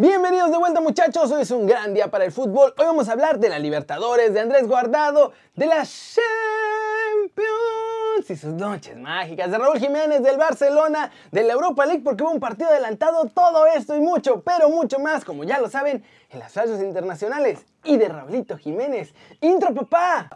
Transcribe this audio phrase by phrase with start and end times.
[0.00, 2.72] Bienvenidos de vuelta muchachos, hoy es un gran día para el fútbol.
[2.78, 6.22] Hoy vamos a hablar de la Libertadores, de Andrés Guardado, de la Champions
[8.28, 12.30] y sus noches mágicas, de Raúl Jiménez, del Barcelona, de la Europa League porque hubo
[12.30, 16.38] un partido adelantado, todo esto y mucho, pero mucho más, como ya lo saben, en
[16.38, 19.12] las fallas internacionales y de Raulito Jiménez.
[19.40, 20.30] ¡Intro papá!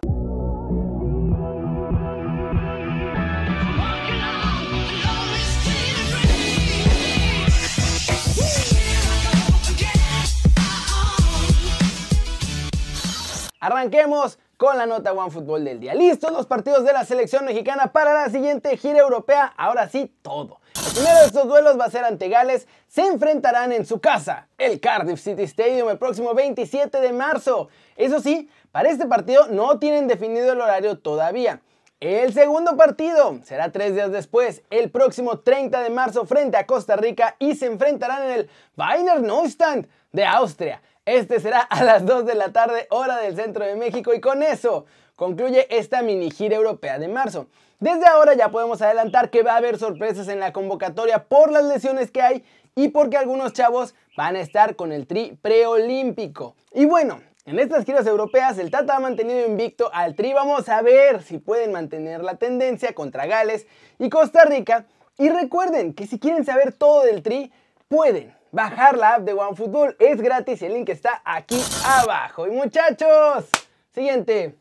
[13.62, 15.94] Arranquemos con la nota One Fútbol del día.
[15.94, 19.54] Listos los partidos de la selección mexicana para la siguiente gira europea.
[19.56, 20.58] Ahora sí, todo.
[20.84, 22.66] El primero de estos duelos va a ser ante Gales.
[22.88, 27.68] Se enfrentarán en su casa, el Cardiff City Stadium, el próximo 27 de marzo.
[27.94, 31.60] Eso sí, para este partido no tienen definido el horario todavía.
[32.02, 36.96] El segundo partido será tres días después, el próximo 30 de marzo frente a Costa
[36.96, 40.82] Rica y se enfrentarán en el Wiener Neustadt de Austria.
[41.06, 44.42] Este será a las 2 de la tarde, hora del centro de México, y con
[44.42, 47.46] eso concluye esta mini gira europea de marzo.
[47.78, 51.62] Desde ahora ya podemos adelantar que va a haber sorpresas en la convocatoria por las
[51.66, 52.44] lesiones que hay
[52.74, 56.56] y porque algunos chavos van a estar con el tri preolímpico.
[56.74, 60.32] Y bueno, en estas giras europeas el Tata ha mantenido invicto al Tri.
[60.32, 63.66] Vamos a ver si pueden mantener la tendencia contra Gales
[63.98, 64.86] y Costa Rica.
[65.18, 67.52] Y recuerden que si quieren saber todo del Tri,
[67.88, 69.96] pueden bajar la app de OneFootball.
[69.98, 72.46] Es gratis y el link está aquí abajo.
[72.46, 73.48] Y muchachos,
[73.92, 74.54] siguiente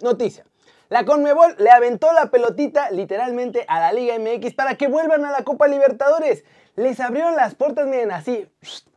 [0.00, 0.44] noticia.
[0.88, 5.30] La Conmebol le aventó la pelotita literalmente a la Liga MX para que vuelvan a
[5.30, 6.44] la Copa Libertadores.
[6.74, 8.46] Les abrieron las puertas, miren así.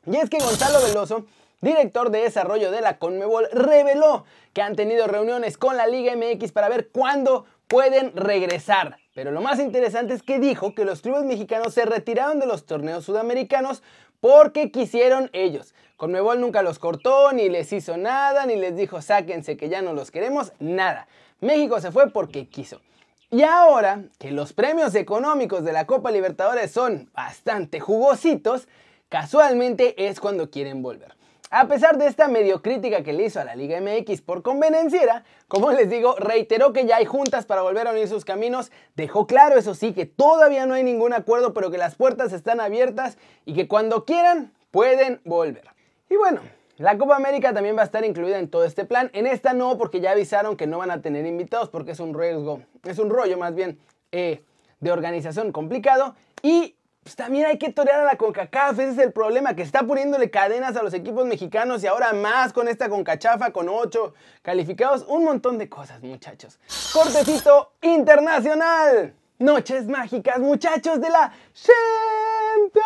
[0.05, 1.25] Y es que Gonzalo Veloso,
[1.61, 6.51] director de desarrollo de la Conmebol, reveló que han tenido reuniones con la Liga MX
[6.51, 8.97] para ver cuándo pueden regresar.
[9.13, 12.65] Pero lo más interesante es que dijo que los clubes mexicanos se retiraron de los
[12.65, 13.83] torneos sudamericanos
[14.19, 15.73] porque quisieron ellos.
[15.97, 19.93] Conmebol nunca los cortó, ni les hizo nada, ni les dijo sáquense que ya no
[19.93, 21.07] los queremos, nada.
[21.41, 22.81] México se fue porque quiso.
[23.31, 28.67] Y ahora que los premios económicos de la Copa Libertadores son bastante jugositos,
[29.07, 31.18] casualmente es cuando quieren volver.
[31.51, 35.23] A pesar de esta medio crítica que le hizo a la Liga MX por convenenciera,
[35.47, 39.25] como les digo, reiteró que ya hay juntas para volver a unir sus caminos, dejó
[39.25, 43.17] claro eso sí que todavía no hay ningún acuerdo, pero que las puertas están abiertas
[43.45, 45.63] y que cuando quieran pueden volver.
[46.07, 46.41] Y bueno,
[46.77, 49.09] la Copa América también va a estar incluida en todo este plan.
[49.13, 52.13] En esta no, porque ya avisaron que no van a tener invitados, porque es un
[52.13, 53.79] riesgo, es un rollo más bien
[54.11, 54.43] eh,
[54.81, 56.13] de organización complicado.
[56.43, 56.75] Y
[57.09, 60.29] pues también hay que torear a la CONCACAF, ese es el problema, que está poniéndole
[60.29, 65.23] cadenas a los equipos mexicanos y ahora más con esta CONCACHAFA con 8 calificados, un
[65.23, 66.59] montón de cosas muchachos.
[66.93, 72.85] Cortecito internacional, noches mágicas muchachos de la Champions.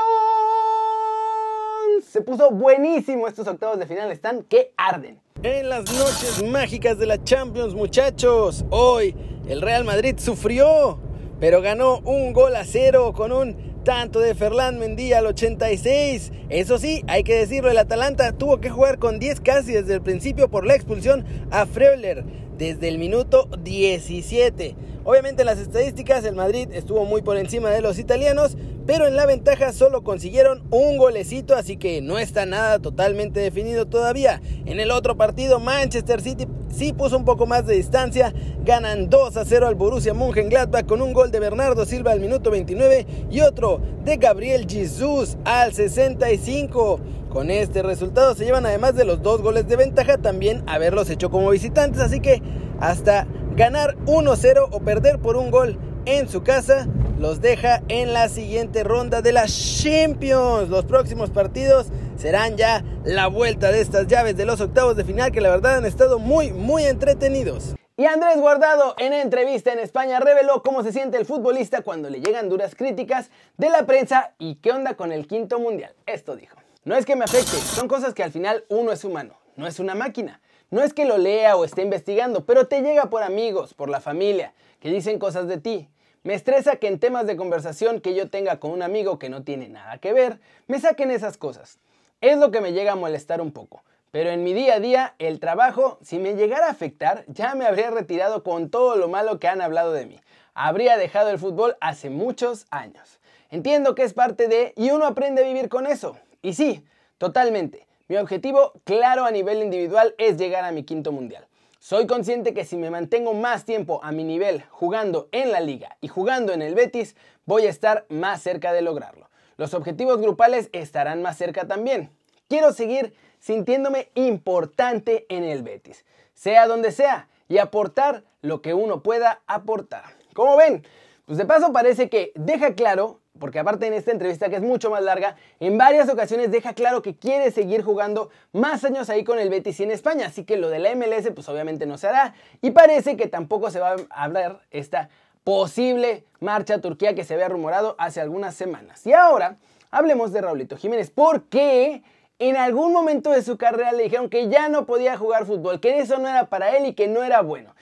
[2.09, 5.19] Se puso buenísimo estos octavos de final, están que arden.
[5.41, 9.17] En las noches mágicas de la Champions muchachos, hoy
[9.49, 10.97] el Real Madrid sufrió,
[11.41, 16.31] pero ganó un gol a cero con un tanto de Ferland Mendy al 86.
[16.49, 20.01] Eso sí, hay que decirlo, el Atalanta tuvo que jugar con 10 casi desde el
[20.01, 22.23] principio por la expulsión a Freuler
[22.57, 24.75] desde el minuto 17.
[25.03, 28.55] Obviamente en las estadísticas el Madrid estuvo muy por encima de los italianos,
[28.85, 33.85] pero en la ventaja solo consiguieron un golecito, así que no está nada totalmente definido
[33.87, 34.41] todavía.
[34.65, 38.33] En el otro partido Manchester City sí puso un poco más de distancia,
[38.63, 42.51] ganan 2 a 0 al Borussia Mönchengladbach con un gol de Bernardo Silva al minuto
[42.51, 46.99] 29 y otro de Gabriel Jesus al 65.
[47.29, 51.31] Con este resultado se llevan además de los dos goles de ventaja también haberlos hecho
[51.31, 52.41] como visitantes, así que
[52.79, 56.87] hasta ganar 1-0 o perder por un gol en su casa
[57.19, 60.69] los deja en la siguiente ronda de la Champions.
[60.69, 61.87] Los próximos partidos
[62.17, 65.77] serán ya la vuelta de estas llaves de los octavos de final que la verdad
[65.77, 67.75] han estado muy muy entretenidos.
[67.95, 72.21] Y Andrés Guardado en entrevista en España reveló cómo se siente el futbolista cuando le
[72.21, 75.93] llegan duras críticas de la prensa y qué onda con el quinto mundial.
[76.07, 76.57] Esto dijo.
[76.85, 79.79] No es que me afecte, son cosas que al final uno es humano, no es
[79.79, 80.41] una máquina.
[80.69, 84.01] No es que lo lea o esté investigando, pero te llega por amigos, por la
[84.01, 85.87] familia, que dicen cosas de ti.
[86.23, 89.43] Me estresa que en temas de conversación que yo tenga con un amigo que no
[89.43, 91.79] tiene nada que ver, me saquen esas cosas.
[92.21, 93.83] Es lo que me llega a molestar un poco.
[94.09, 97.65] Pero en mi día a día, el trabajo, si me llegara a afectar, ya me
[97.65, 100.21] habría retirado con todo lo malo que han hablado de mí.
[100.53, 103.19] Habría dejado el fútbol hace muchos años.
[103.49, 106.15] Entiendo que es parte de y uno aprende a vivir con eso.
[106.41, 106.85] Y sí,
[107.17, 107.85] totalmente.
[108.07, 111.45] Mi objetivo, claro a nivel individual, es llegar a mi quinto mundial.
[111.83, 115.97] Soy consciente que si me mantengo más tiempo a mi nivel jugando en la liga
[115.99, 119.29] y jugando en el Betis, voy a estar más cerca de lograrlo.
[119.57, 122.09] Los objetivos grupales estarán más cerca también.
[122.47, 129.03] quiero seguir sintiéndome importante en el Betis, sea donde sea, y aportar lo que uno
[129.03, 130.05] pueda aportar.
[130.33, 130.87] Como ven,
[131.25, 134.89] pues de paso parece que deja claro porque aparte en esta entrevista que es mucho
[134.89, 139.39] más larga, en varias ocasiones deja claro que quiere seguir jugando más años ahí con
[139.39, 142.07] el Betis y en España, así que lo de la MLS pues obviamente no se
[142.07, 145.09] hará y parece que tampoco se va a hablar esta
[145.43, 149.05] posible marcha a Turquía que se había rumorado hace algunas semanas.
[149.05, 149.57] Y ahora
[149.91, 152.03] hablemos de Raulito Jiménez, porque
[152.39, 155.99] en algún momento de su carrera le dijeron que ya no podía jugar fútbol, que
[155.99, 157.75] eso no era para él y que no era bueno.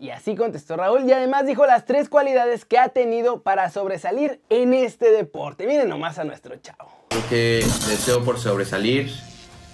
[0.00, 4.40] Y así contestó Raúl y además dijo las tres cualidades que ha tenido para sobresalir
[4.48, 5.66] en este deporte.
[5.66, 6.90] Miren nomás a nuestro chavo.
[7.14, 9.12] Lo que deseo por sobresalir,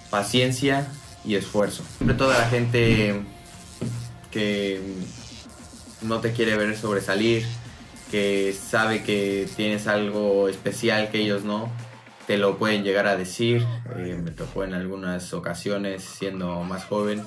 [0.09, 0.85] paciencia
[1.23, 1.83] y esfuerzo.
[1.95, 3.21] Siempre toda la gente
[4.29, 4.81] que
[6.01, 7.45] no te quiere ver sobresalir,
[8.11, 11.71] que sabe que tienes algo especial que ellos no,
[12.25, 13.65] te lo pueden llegar a decir.
[13.95, 17.23] Eh, me tocó en algunas ocasiones siendo más joven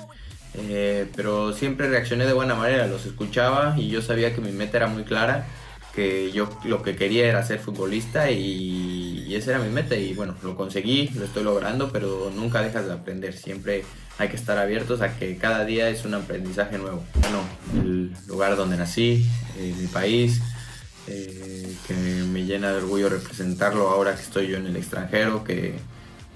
[0.54, 4.78] eh, pero siempre reaccioné de buena manera, los escuchaba y yo sabía que mi meta
[4.78, 5.46] era muy clara,
[5.94, 10.14] que yo lo que quería era ser futbolista y, y esa era mi meta y
[10.14, 13.84] bueno, lo conseguí, lo estoy logrando, pero nunca dejas de aprender, siempre
[14.18, 17.02] hay que estar abiertos a que cada día es un aprendizaje nuevo.
[17.14, 17.42] Bueno,
[17.74, 19.26] el lugar donde nací,
[19.58, 20.42] eh, mi país,
[21.06, 25.74] eh, que me llena de orgullo representarlo ahora que estoy yo en el extranjero, que,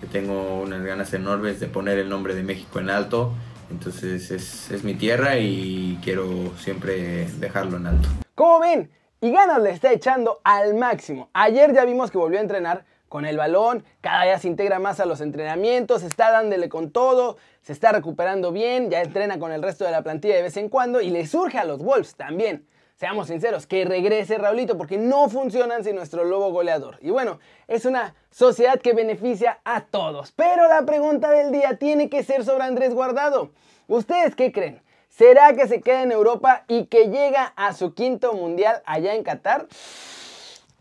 [0.00, 3.34] que tengo unas ganas enormes de poner el nombre de México en alto
[3.74, 8.08] entonces es, mi tierra y quiero siempre dejarlo en alto.
[8.34, 8.90] Como ven,
[9.20, 11.28] y ganas le está echando al máximo.
[11.32, 15.00] Ayer ya vimos que volvió a entrenar con el balón, cada día se integra más
[15.00, 19.62] a los entrenamientos, está dándole con todo, se está recuperando bien, ya entrena con el
[19.62, 22.64] resto de la plantilla de vez en cuando y le surge a los Wolves también
[22.94, 26.98] seamos sinceros, que regrese Raulito porque no funcionan sin nuestro lobo goleador.
[27.00, 27.38] Y bueno,
[27.68, 30.32] es una sociedad que beneficia a todos.
[30.32, 33.50] Pero la pregunta del día tiene que ser sobre Andrés Guardado.
[33.88, 34.82] ¿Ustedes qué creen?
[35.08, 39.22] ¿Será que se queda en Europa y que llega a su quinto mundial allá en
[39.22, 39.68] Qatar?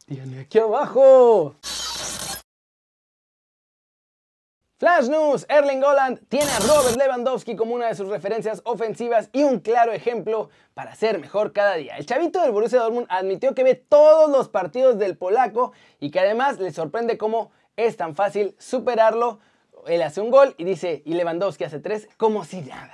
[0.08, 1.56] Díganme aquí abajo.
[4.84, 9.44] Flash News, Erling Holland tiene a Robert Lewandowski como una de sus referencias ofensivas y
[9.44, 11.96] un claro ejemplo para ser mejor cada día.
[11.96, 15.72] El chavito del Borussia Dortmund admitió que ve todos los partidos del polaco
[16.02, 19.40] y que además le sorprende cómo es tan fácil superarlo.
[19.88, 22.94] Él hace un gol y dice, y Lewandowski hace tres como si nada.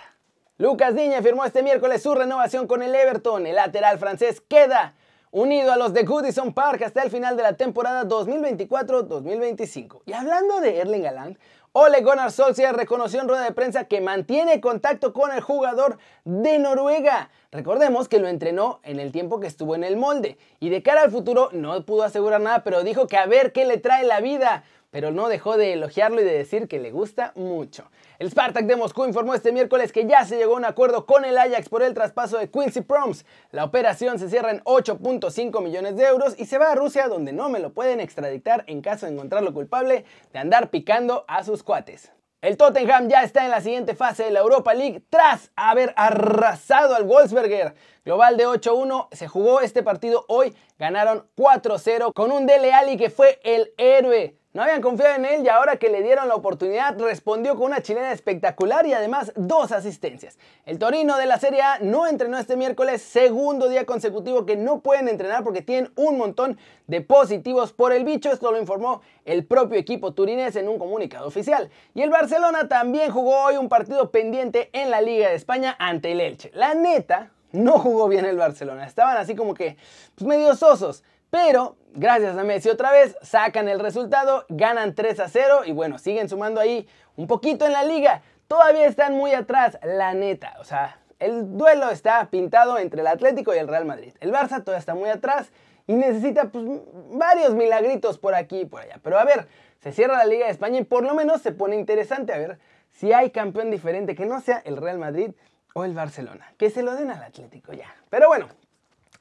[0.59, 3.47] Lucas Diña firmó este miércoles su renovación con el Everton.
[3.47, 4.93] El lateral francés queda
[5.31, 10.01] unido a los de Goodison Park hasta el final de la temporada 2024-2025.
[10.05, 11.37] Y hablando de Erling Haaland,
[11.71, 16.57] Ole Gunnar Solskjaer reconoció en rueda de prensa que mantiene contacto con el jugador de
[16.57, 17.29] Noruega.
[17.51, 21.03] Recordemos que lo entrenó en el tiempo que estuvo en el molde y de cara
[21.03, 24.19] al futuro no pudo asegurar nada, pero dijo que a ver qué le trae la
[24.19, 27.89] vida pero no dejó de elogiarlo y de decir que le gusta mucho.
[28.17, 31.25] El Spartak de Moscú informó este miércoles que ya se llegó a un acuerdo con
[31.25, 33.25] el Ajax por el traspaso de Quincy Proms.
[33.51, 37.33] La operación se cierra en 8.5 millones de euros y se va a Rusia donde
[37.33, 41.63] no me lo pueden extraditar en caso de encontrarlo culpable de andar picando a sus
[41.63, 42.11] cuates.
[42.41, 46.95] El Tottenham ya está en la siguiente fase de la Europa League tras haber arrasado
[46.95, 47.75] al Wolfsberger.
[48.05, 53.09] Global de 8-1, se jugó este partido hoy, ganaron 4-0 con un Dele Alli que
[53.09, 56.97] fue el héroe no habían confiado en él y ahora que le dieron la oportunidad
[56.99, 60.39] respondió con una chilena espectacular y además dos asistencias.
[60.65, 64.79] El Torino de la Serie A no entrenó este miércoles, segundo día consecutivo que no
[64.79, 68.31] pueden entrenar porque tienen un montón de positivos por el bicho.
[68.31, 71.69] Esto lo informó el propio equipo turinés en un comunicado oficial.
[71.93, 76.11] Y el Barcelona también jugó hoy un partido pendiente en la Liga de España ante
[76.11, 76.49] el Elche.
[76.55, 78.85] La neta, no jugó bien el Barcelona.
[78.85, 79.77] Estaban así como que
[80.15, 81.03] pues, medio sosos.
[81.29, 85.97] Pero gracias a Messi otra vez sacan el resultado, ganan 3 a 0 y bueno,
[85.97, 88.21] siguen sumando ahí un poquito en la liga.
[88.47, 90.55] Todavía están muy atrás, la neta.
[90.59, 94.13] O sea, el duelo está pintado entre el Atlético y el Real Madrid.
[94.21, 95.51] El Barça todavía está muy atrás
[95.85, 96.65] y necesita pues,
[97.11, 98.99] varios milagritos por aquí y por allá.
[99.03, 99.47] Pero a ver,
[99.81, 102.59] se cierra la Liga de España y por lo menos se pone interesante a ver
[102.89, 105.31] si hay campeón diferente que no sea el Real Madrid
[105.73, 106.53] o el Barcelona.
[106.57, 107.93] Que se lo den al Atlético ya.
[108.09, 108.47] Pero bueno,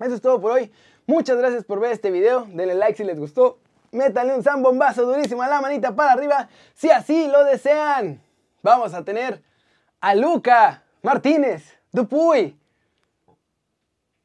[0.00, 0.72] eso es todo por hoy.
[1.06, 2.46] Muchas gracias por ver este video.
[2.48, 3.58] Denle like si les gustó.
[3.90, 8.20] Métanle un zambombazo durísimo a la manita para arriba si así lo desean.
[8.62, 9.42] Vamos a tener
[10.00, 12.56] a Luca Martínez Dupuy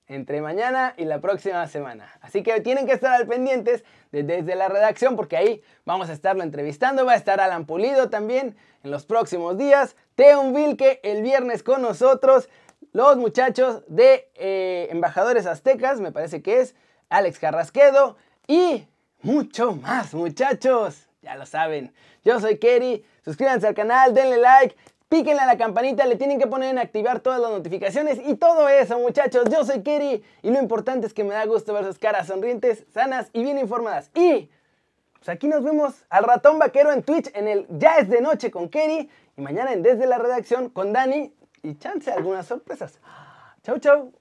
[0.07, 2.11] entre mañana y la próxima semana.
[2.21, 6.43] Así que tienen que estar al pendientes desde la redacción porque ahí vamos a estarlo
[6.43, 7.05] entrevistando.
[7.05, 9.95] Va a estar Alan Pulido también en los próximos días.
[10.15, 12.49] Teon Vilke el viernes con nosotros
[12.93, 16.75] los muchachos de eh, Embajadores Aztecas, me parece que es
[17.09, 18.15] Alex Carrasquedo
[18.47, 18.87] y
[19.21, 21.93] mucho más muchachos, ya lo saben.
[22.23, 24.75] Yo soy Kerry, Suscríbanse al canal, denle like,
[25.07, 28.67] píquenle a la campanita, le tienen que poner en activar todas las notificaciones y todo
[28.67, 29.45] eso, muchachos.
[29.49, 32.85] Yo soy Kerry y lo importante es que me da gusto ver sus caras sonrientes,
[32.93, 34.11] sanas y bien informadas.
[34.13, 34.49] Y
[35.13, 38.51] pues aquí nos vemos al ratón vaquero en Twitch en el Ya es de noche
[38.51, 41.33] con Kerry y mañana en Desde la redacción con Dani
[41.63, 42.99] y chance algunas sorpresas.
[43.63, 44.13] Chau, chau.